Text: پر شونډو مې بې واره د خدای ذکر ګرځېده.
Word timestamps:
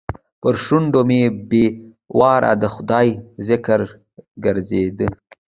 پر 0.41 0.53
شونډو 0.63 1.01
مې 1.09 1.21
بې 1.49 1.65
واره 2.19 2.51
د 2.61 2.63
خدای 2.73 3.07
ذکر 3.47 3.79
ګرځېده. 4.43 5.07